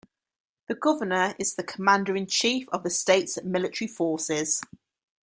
[0.67, 4.59] The governor is the commander-in-chief of the state's military forces.